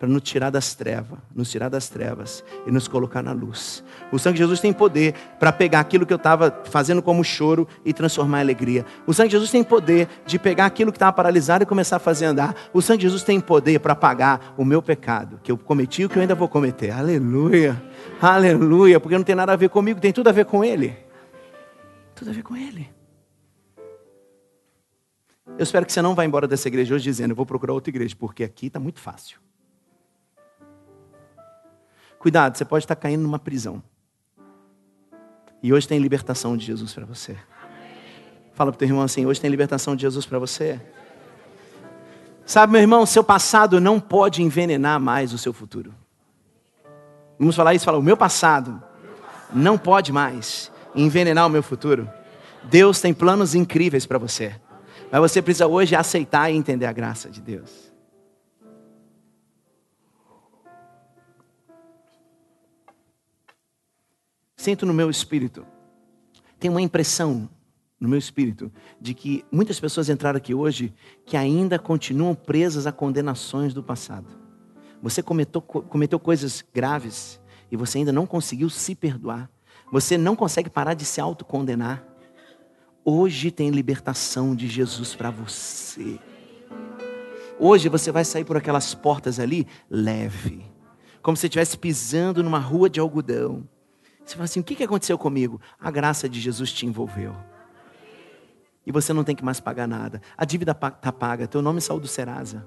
[0.00, 3.84] para nos tirar das trevas, nos tirar das trevas e nos colocar na luz.
[4.10, 7.68] O sangue de Jesus tem poder para pegar aquilo que eu estava fazendo como choro
[7.84, 8.84] e transformar em alegria.
[9.06, 12.00] O sangue de Jesus tem poder de pegar aquilo que estava paralisado e começar a
[12.00, 12.52] fazer andar.
[12.72, 16.08] O sangue de Jesus tem poder para pagar o meu pecado, que eu cometi e
[16.08, 16.90] que eu ainda vou cometer.
[16.90, 17.80] Aleluia,
[18.20, 20.96] aleluia, porque não tem nada a ver comigo, tem tudo a ver com Ele.
[22.16, 22.97] Tudo a ver com Ele.
[25.56, 27.90] Eu espero que você não vá embora dessa igreja hoje dizendo, eu vou procurar outra
[27.90, 29.40] igreja, porque aqui está muito fácil.
[32.18, 33.82] Cuidado, você pode estar caindo numa prisão.
[35.62, 37.36] E hoje tem libertação de Jesus para você.
[38.54, 40.80] Fala para o teu irmão assim: hoje tem libertação de Jesus para você.
[42.44, 45.94] Sabe, meu irmão, seu passado não pode envenenar mais o seu futuro.
[47.38, 47.84] Vamos falar isso?
[47.84, 48.82] Fala, o meu passado
[49.52, 52.10] não pode mais envenenar o meu futuro.
[52.64, 54.54] Deus tem planos incríveis para você.
[55.10, 57.92] Mas você precisa hoje aceitar e entender a graça de Deus.
[64.56, 65.64] Sinto no meu espírito,
[66.58, 67.48] tenho uma impressão
[67.98, 70.92] no meu espírito de que muitas pessoas entraram aqui hoje
[71.24, 74.26] que ainda continuam presas a condenações do passado.
[75.02, 77.40] Você cometeu, cometeu coisas graves
[77.70, 79.50] e você ainda não conseguiu se perdoar.
[79.92, 82.04] Você não consegue parar de se autocondenar.
[83.10, 86.18] Hoje tem libertação de Jesus para você.
[87.58, 90.64] Hoje você vai sair por aquelas portas ali leve,
[91.22, 93.66] como se estivesse pisando numa rua de algodão
[94.28, 95.60] você fala assim: o que aconteceu comigo?
[95.80, 97.34] A graça de Jesus te envolveu.
[98.84, 100.20] E você não tem que mais pagar nada.
[100.36, 101.46] A dívida está paga.
[101.46, 102.66] Teu nome saiu do Serasa.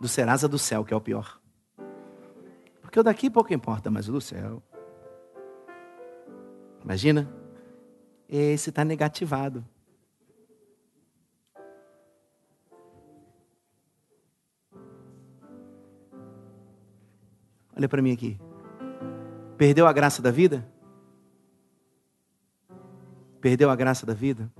[0.00, 1.38] Do Serasa do céu, que é o pior.
[2.80, 4.62] Porque o daqui pouco importa, mas o do céu.
[6.84, 7.28] Imagina?
[8.28, 9.64] Esse está negativado.
[17.76, 18.38] Olha para mim aqui.
[19.56, 20.66] Perdeu a graça da vida?
[23.40, 24.50] Perdeu a graça da vida?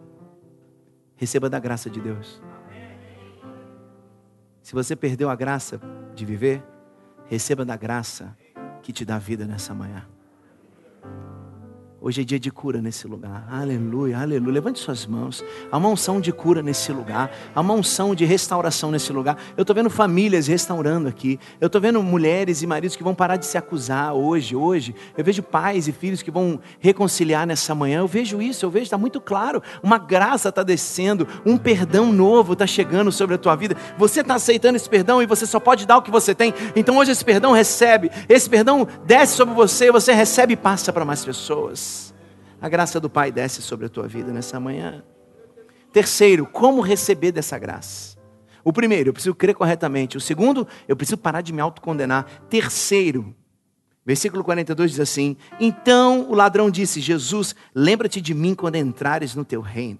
[1.16, 2.42] Receba da graça de Deus.
[4.62, 5.80] Se você perdeu a graça
[6.14, 6.64] de viver,
[7.26, 8.36] receba da graça
[8.82, 10.08] que te dá vida nessa manhã.
[12.06, 13.48] Hoje é dia de cura nesse lugar.
[13.50, 14.52] Aleluia, aleluia.
[14.52, 15.42] Levante suas mãos.
[15.72, 17.34] Há uma unção de cura nesse lugar.
[17.54, 19.38] Há uma unção de restauração nesse lugar.
[19.56, 21.40] Eu estou vendo famílias restaurando aqui.
[21.58, 24.94] Eu estou vendo mulheres e maridos que vão parar de se acusar hoje, hoje.
[25.16, 28.00] Eu vejo pais e filhos que vão reconciliar nessa manhã.
[28.00, 29.62] Eu vejo isso, eu vejo, está muito claro.
[29.82, 33.78] Uma graça está descendo, um perdão novo está chegando sobre a tua vida.
[33.96, 36.52] Você está aceitando esse perdão e você só pode dar o que você tem.
[36.76, 38.10] Então hoje esse perdão recebe.
[38.28, 41.93] Esse perdão desce sobre você, você recebe e passa para mais pessoas.
[42.64, 45.04] A graça do Pai desce sobre a tua vida nessa manhã.
[45.92, 48.16] Terceiro, como receber dessa graça?
[48.64, 50.16] O primeiro, eu preciso crer corretamente.
[50.16, 52.24] O segundo, eu preciso parar de me autocondenar.
[52.48, 53.36] Terceiro,
[54.02, 59.44] versículo 42 diz assim: Então o ladrão disse: Jesus, lembra-te de mim quando entrares no
[59.44, 59.98] teu reino.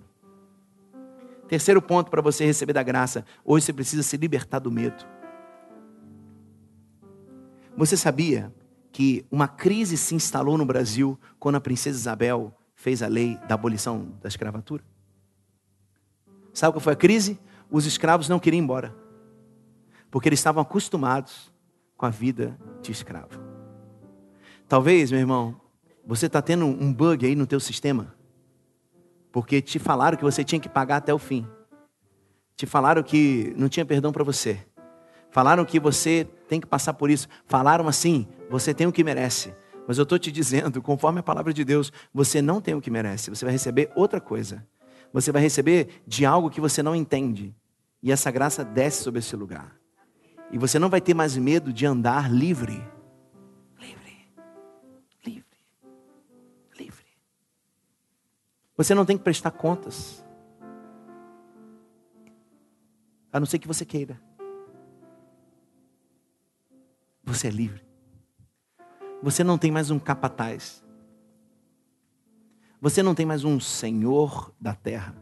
[1.47, 5.05] Terceiro ponto para você receber da graça: hoje você precisa se libertar do medo.
[7.77, 8.51] Você sabia
[8.95, 13.57] que uma crise se instalou no Brasil quando a princesa Isabel fez a lei da
[13.57, 14.85] abolição da escravatura?
[16.53, 17.37] Sabe qual foi a crise?
[17.69, 18.95] Os escravos não queriam ir embora,
[20.13, 21.53] porque eles estavam acostumados
[21.97, 23.41] com a vida de escravo.
[24.69, 25.61] Talvez, meu irmão,
[26.07, 28.15] você está tendo um bug aí no teu sistema,
[29.33, 31.45] porque te falaram que você tinha que pagar até o fim.
[32.55, 34.65] Te falaram que não tinha perdão para você.
[35.35, 37.27] Falaram que você tem que passar por isso.
[37.49, 39.53] Falaram assim: você tem o que merece.
[39.85, 42.89] Mas eu estou te dizendo, conforme a palavra de Deus, você não tem o que
[42.89, 43.31] merece.
[43.31, 44.65] Você vai receber outra coisa.
[45.13, 47.53] Você vai receber de algo que você não entende.
[48.01, 49.77] E essa graça desce sobre esse lugar.
[50.53, 52.81] E você não vai ter mais medo de andar livre.
[53.77, 54.17] Livre.
[55.27, 55.59] Livre.
[56.79, 57.07] Livre.
[58.77, 60.25] Você não tem que prestar contas.
[63.33, 64.17] A não ser que você queira.
[67.25, 67.83] Você é livre.
[69.23, 70.85] Você não tem mais um capataz.
[72.81, 75.17] Você não tem mais um senhor da terra.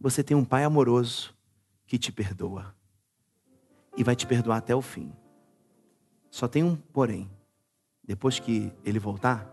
[0.00, 1.34] Você tem um pai amoroso
[1.86, 2.72] que te perdoa.
[3.96, 5.12] E vai te perdoar até o fim.
[6.30, 7.28] Só tem um porém.
[8.04, 9.52] Depois que ele voltar,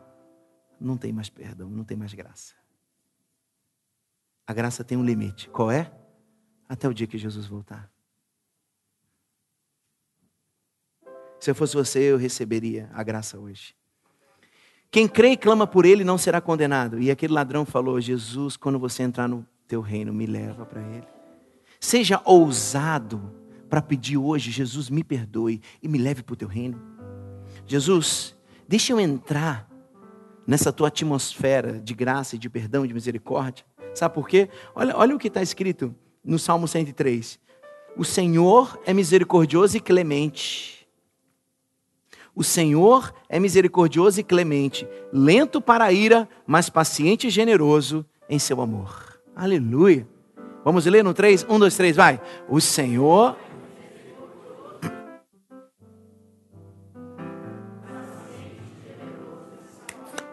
[0.79, 2.53] não tem mais perdão, não tem mais graça.
[4.45, 5.49] A graça tem um limite.
[5.49, 5.91] Qual é?
[6.69, 7.94] Até o dia que Jesus voltar.
[11.39, 13.75] Se eu fosse você, eu receberia a graça hoje.
[14.89, 16.99] Quem crê e clama por ele não será condenado.
[16.99, 21.07] E aquele ladrão falou: Jesus, quando você entrar no teu reino, me leva para ele.
[21.79, 23.33] Seja ousado
[23.69, 26.81] para pedir hoje, Jesus, me perdoe e me leve para o teu reino.
[27.67, 28.35] Jesus,
[28.67, 29.69] deixa eu entrar
[30.47, 33.65] nessa tua atmosfera de graça e de perdão e de misericórdia.
[33.93, 34.49] Sabe por quê?
[34.73, 37.39] Olha, olha o que está escrito no Salmo 103.
[37.97, 40.74] O Senhor é misericordioso e clemente.
[42.35, 48.37] O Senhor é misericordioso e clemente, lento para a ira, mas paciente e generoso em
[48.37, 49.19] seu amor.
[49.33, 50.05] Aleluia.
[50.63, 51.45] Vamos ler no 3?
[51.47, 52.21] 1, 2, 3, vai.
[52.49, 53.37] O Senhor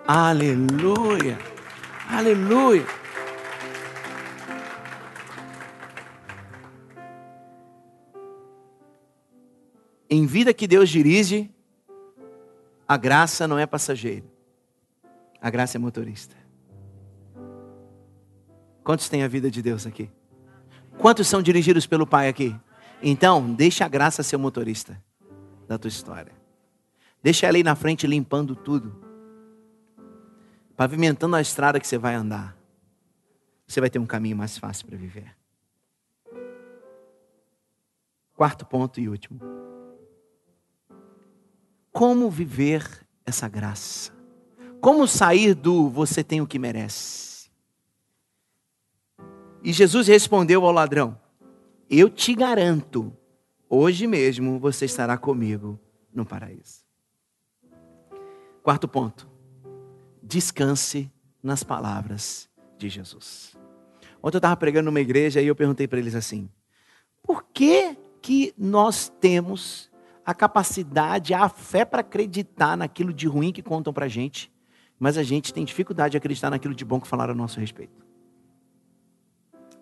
[0.05, 1.39] Aleluia.
[2.09, 2.85] Aleluia.
[10.11, 11.51] Em vida que Deus dirige,
[12.93, 14.31] a graça não é passageiro.
[15.41, 16.37] A graça é motorista.
[18.85, 20.11] Quantos têm a vida de Deus aqui?
[20.99, 22.55] Quantos são dirigidos pelo Pai aqui?
[23.03, 25.03] Então, deixa a graça ser o motorista
[25.67, 26.33] da tua história.
[27.23, 29.03] Deixa ela aí na frente limpando tudo
[30.77, 32.57] pavimentando a estrada que você vai andar,
[33.67, 35.33] você vai ter um caminho mais fácil para viver.
[38.35, 39.62] Quarto ponto e último.
[41.93, 44.11] Como viver essa graça?
[44.81, 47.51] Como sair do você tem o que merece?
[49.63, 51.21] E Jesus respondeu ao ladrão:
[51.89, 53.17] Eu te garanto,
[53.69, 55.79] hoje mesmo você estará comigo
[56.13, 56.83] no paraíso.
[58.63, 59.29] Quarto ponto
[60.23, 61.11] descanse
[61.43, 63.57] nas palavras de Jesus.
[64.23, 66.49] Ontem eu estava pregando numa igreja e eu perguntei para eles assim:
[67.23, 69.92] por que, que nós temos
[70.25, 74.53] a capacidade, a fé para acreditar naquilo de ruim que contam para a gente,
[74.99, 78.05] mas a gente tem dificuldade de acreditar naquilo de bom que falaram a nosso respeito?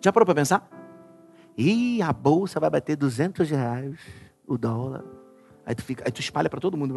[0.01, 0.67] Já parou para pensar?
[1.55, 3.99] Ih, a bolsa vai bater 200 reais,
[4.47, 5.03] o dólar.
[5.65, 6.95] Aí tu, fica, aí tu espalha para todo mundo.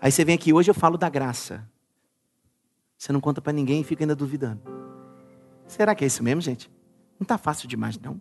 [0.00, 1.68] Aí você vem aqui, hoje eu falo da graça.
[2.96, 4.62] Você não conta para ninguém e fica ainda duvidando.
[5.66, 6.70] Será que é isso mesmo, gente?
[7.18, 8.20] Não está fácil demais, não.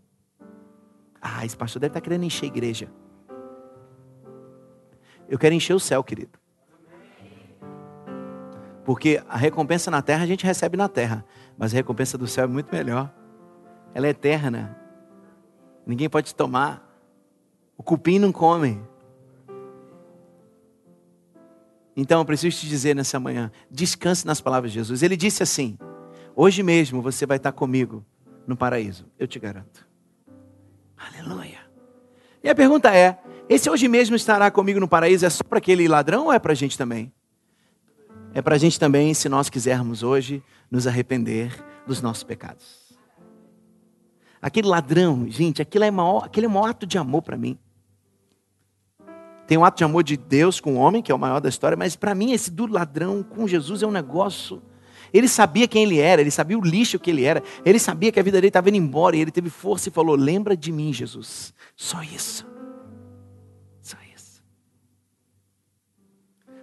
[1.22, 2.92] Ah, esse pastor deve estar tá querendo encher a igreja.
[5.30, 6.40] Eu quero encher o céu, querido.
[8.84, 11.24] Porque a recompensa na terra a gente recebe na terra.
[11.58, 13.14] Mas a recompensa do céu é muito melhor.
[13.94, 14.78] Ela é eterna.
[15.86, 16.88] Ninguém pode tomar.
[17.78, 18.82] O cupim não come.
[21.96, 25.04] Então eu preciso te dizer nessa manhã: descanse nas palavras de Jesus.
[25.04, 25.78] Ele disse assim:
[26.36, 28.06] Hoje mesmo você vai estar comigo
[28.48, 29.91] no paraíso, eu te garanto.
[31.08, 31.60] Aleluia.
[32.44, 35.88] E a pergunta é: esse hoje mesmo estará comigo no paraíso é só para aquele
[35.88, 37.12] ladrão ou é para a gente também?
[38.34, 41.54] É para a gente também, se nós quisermos hoje nos arrepender
[41.86, 42.96] dos nossos pecados.
[44.42, 47.60] Aquele ladrão, gente, aquilo é maior, aquele é maior ato de amor para mim.
[49.46, 51.50] Tem um ato de amor de Deus com o homem, que é o maior da
[51.50, 54.62] história, mas para mim esse do ladrão com Jesus é um negócio.
[55.14, 58.20] Ele sabia quem ele era, ele sabia o lixo que ele era, ele sabia que
[58.20, 60.94] a vida dele estava indo embora e ele teve força e falou: Lembra de mim,
[60.94, 61.54] Jesus.
[61.76, 62.48] Só isso.
[63.82, 64.44] Só isso.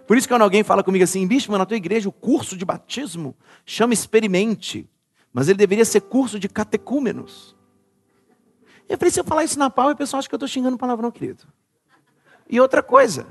[0.07, 3.35] Por isso, quando alguém fala comigo assim, bispo, na tua igreja o curso de batismo
[3.65, 4.89] chama experimente,
[5.31, 7.55] mas ele deveria ser curso de catecúmenos.
[8.87, 10.77] Eu falei: se eu falar isso na pau, o pessoal acha que eu estou xingando
[10.77, 11.43] palavrão, querido.
[12.49, 13.27] E outra coisa,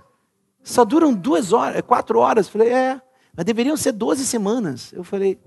[0.63, 2.47] só duram duas horas, quatro horas.
[2.47, 3.01] Eu falei, é,
[3.39, 4.93] mas deveriam ser doze semanas.
[4.93, 5.39] Eu falei,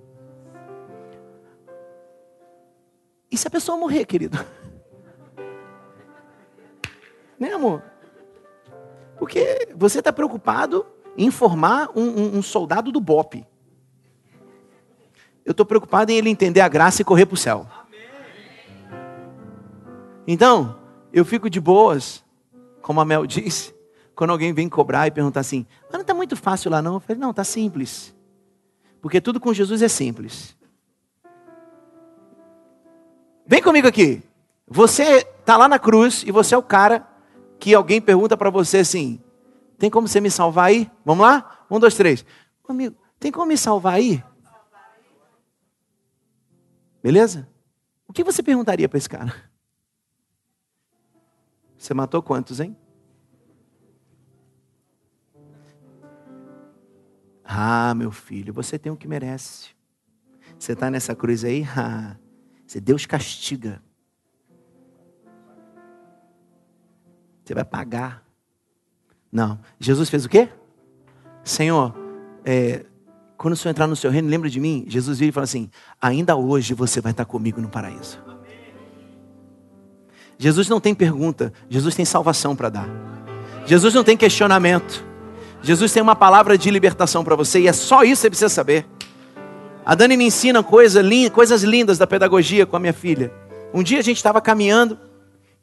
[3.30, 4.39] e se a pessoa morrer, querido?
[7.38, 7.82] Né, amor?
[9.17, 10.86] Porque você está preocupado
[11.17, 13.43] em formar um, um, um soldado do BOP.
[15.43, 17.65] Eu estou preocupado em ele entender a graça e correr para o céu.
[20.27, 20.80] Então,
[21.12, 22.23] eu fico de boas
[22.80, 23.73] como a Mel disse,
[24.15, 26.95] quando alguém vem cobrar e perguntar assim, mas não está muito fácil lá não?
[26.95, 28.13] Eu falei, não, está simples.
[29.02, 30.56] Porque tudo com Jesus é simples.
[33.46, 34.23] Vem comigo aqui.
[34.67, 37.08] Você está lá na cruz e você é o cara
[37.60, 39.21] que alguém pergunta para você assim:
[39.77, 40.90] tem como você me salvar aí?
[41.04, 41.65] Vamos lá?
[41.69, 42.25] Um, dois, três.
[42.67, 44.23] Amigo, tem como me salvar aí?
[47.04, 47.50] Beleza?
[48.08, 49.33] O que você perguntaria para esse cara?
[51.77, 52.77] Você matou quantos, hein?
[57.54, 59.71] Ah, meu filho, você tem o que merece.
[60.58, 62.15] Você está nessa cruz aí, ah,
[62.81, 63.83] Deus castiga.
[67.43, 68.23] Você vai pagar.
[69.29, 69.60] Não.
[69.77, 70.47] Jesus fez o quê?
[71.43, 71.93] Senhor,
[72.45, 72.85] é,
[73.35, 74.85] Quando o Senhor entrar no seu reino, lembra de mim?
[74.87, 78.17] Jesus vira e fala assim: ainda hoje você vai estar comigo no paraíso.
[80.37, 82.87] Jesus não tem pergunta, Jesus tem salvação para dar.
[83.65, 85.10] Jesus não tem questionamento.
[85.63, 88.49] Jesus tem uma palavra de libertação para você e é só isso que você precisa
[88.49, 88.85] saber.
[89.85, 91.01] A Dani me ensina coisa,
[91.31, 93.31] coisas lindas da pedagogia com a minha filha.
[93.73, 94.99] Um dia a gente estava caminhando,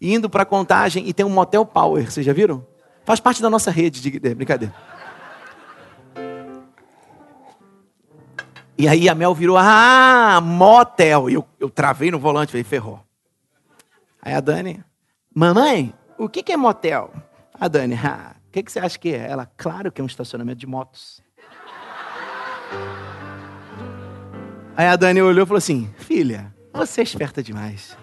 [0.01, 2.65] indo para a contagem e tem um motel Power, vocês já viram?
[3.05, 4.75] Faz parte da nossa rede de, de brincadeira.
[8.77, 11.29] E aí a Mel virou, ah, motel.
[11.29, 13.01] E eu, eu travei no volante, falei, ferrou.
[14.23, 14.85] Aí a Dani,
[15.35, 17.13] mamãe, o que, que é motel?
[17.59, 19.31] A Dani, ah, o que, que você acha que é?
[19.31, 21.23] Ela, claro que é um estacionamento de motos.
[24.75, 27.97] Aí a Dani olhou e falou assim, filha, você é esperta demais.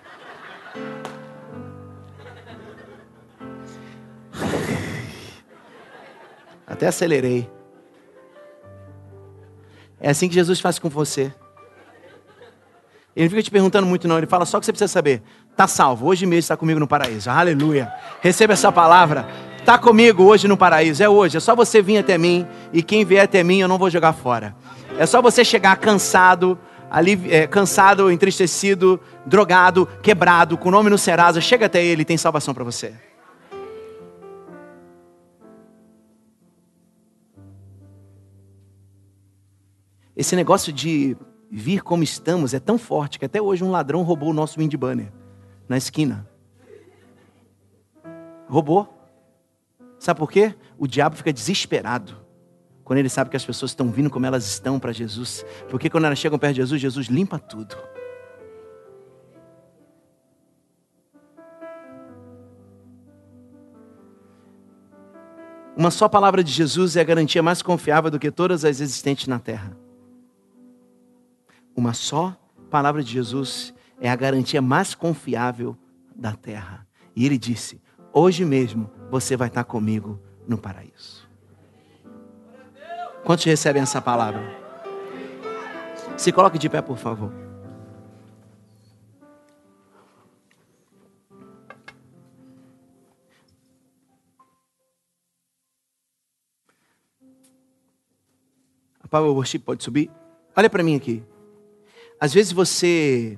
[6.67, 7.49] Até acelerei.
[9.99, 11.33] É assim que Jesus faz com você.
[13.15, 14.17] Ele não fica te perguntando muito, não.
[14.17, 15.23] Ele fala só o que você precisa saber.
[15.49, 16.05] Está salvo.
[16.05, 17.29] Hoje mesmo está comigo no paraíso.
[17.29, 17.91] Aleluia.
[18.21, 19.25] Receba essa palavra.
[19.65, 21.01] Está comigo hoje no paraíso.
[21.01, 21.37] É hoje.
[21.37, 22.45] É só você vir até mim.
[22.71, 24.55] E quem vier até mim, eu não vou jogar fora.
[24.99, 26.55] É só você chegar cansado,
[26.87, 31.41] ali, é, cansado, entristecido, drogado, quebrado, com o nome no Serasa.
[31.41, 32.05] Chega até ele.
[32.05, 32.93] Tem salvação para você.
[40.15, 41.17] Esse negócio de
[41.49, 44.75] vir como estamos é tão forte que até hoje um ladrão roubou o nosso wind
[44.75, 45.11] banner
[45.67, 46.29] na esquina.
[48.47, 48.94] Roubou.
[50.05, 50.53] Sabe por quê?
[50.77, 52.15] O diabo fica desesperado
[52.83, 55.43] quando ele sabe que as pessoas estão vindo como elas estão para Jesus.
[55.67, 57.75] Porque quando elas chegam perto de Jesus, Jesus limpa tudo.
[65.75, 69.25] Uma só palavra de Jesus é a garantia mais confiável do que todas as existentes
[69.25, 69.75] na terra.
[71.75, 72.37] Uma só
[72.69, 75.75] palavra de Jesus é a garantia mais confiável
[76.15, 76.85] da terra.
[77.15, 77.81] E ele disse:
[78.13, 81.27] Hoje mesmo você vai estar comigo no paraíso.
[83.23, 84.41] Quantos recebem essa palavra?
[86.17, 87.31] Se coloque de pé, por favor.
[98.99, 100.11] A Power Worship pode subir?
[100.55, 101.23] Olha para mim aqui.
[102.19, 103.37] Às vezes você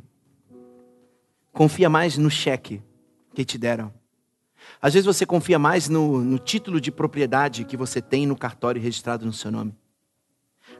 [1.51, 2.83] confia mais no cheque
[3.33, 3.91] que te deram.
[4.81, 8.81] Às vezes você confia mais no, no, título de propriedade que você tem no cartório
[8.81, 9.75] registrado no seu nome.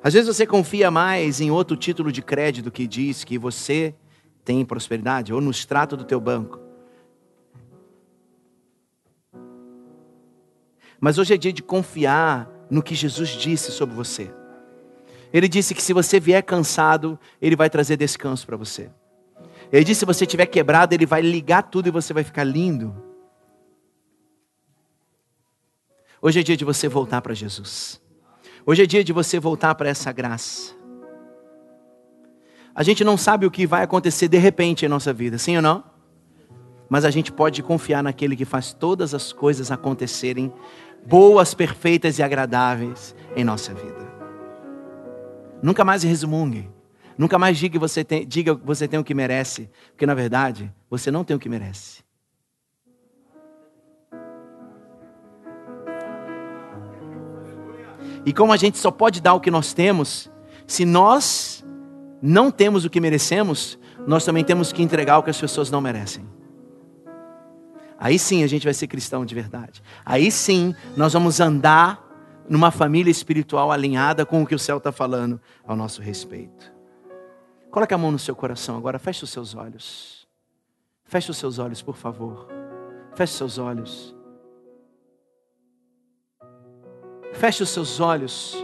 [0.04, 3.96] Às vezes você confia mais em outro título de crédito que diz que você
[4.46, 6.60] tem prosperidade, ou no extrato do teu banco.
[11.00, 14.32] Mas hoje é dia de confiar no que Jesus disse sobre você.
[15.34, 18.90] Ele disse que se você vier cansado, Ele vai trazer descanso para você.
[19.72, 23.07] Ele disse: se você estiver quebrado, Ele vai ligar tudo e você vai ficar lindo.
[26.28, 28.02] Hoje é dia de você voltar para Jesus.
[28.66, 30.76] Hoje é dia de você voltar para essa graça.
[32.76, 35.62] A gente não sabe o que vai acontecer de repente em nossa vida, sim ou
[35.62, 35.86] não?
[36.90, 40.52] Mas a gente pode confiar naquele que faz todas as coisas acontecerem
[41.06, 44.06] boas, perfeitas e agradáveis em nossa vida.
[45.64, 46.70] Nunca mais resmungue.
[47.18, 50.14] Nunca mais diga que você tem, diga que você tem o que merece, porque na
[50.14, 52.06] verdade você não tem o que merece.
[58.28, 60.30] E como a gente só pode dar o que nós temos,
[60.68, 61.66] se nós
[62.22, 65.80] não temos o que merecemos, nós também temos que entregar o que as pessoas não
[65.80, 66.28] merecem.
[67.98, 69.82] Aí sim a gente vai ser cristão de verdade.
[70.06, 72.06] Aí sim nós vamos andar
[72.50, 76.70] numa família espiritual alinhada com o que o céu está falando ao nosso respeito.
[77.72, 80.28] Coloque a mão no seu coração agora, feche os seus olhos.
[81.06, 82.50] Feche os seus olhos, por favor.
[83.16, 84.17] Feche os seus olhos.
[87.34, 88.56] Feche os seus olhos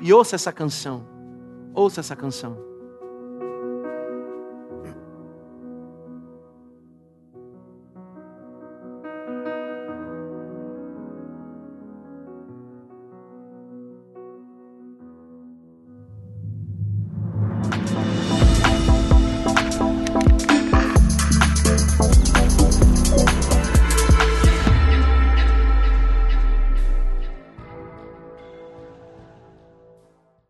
[0.00, 1.06] e ouça essa canção.
[1.74, 2.69] Ouça essa canção.